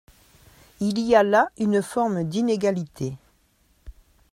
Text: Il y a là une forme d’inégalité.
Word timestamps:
Il 0.79 0.97
y 0.97 1.13
a 1.15 1.21
là 1.21 1.51
une 1.59 1.83
forme 1.83 2.23
d’inégalité. 2.23 3.13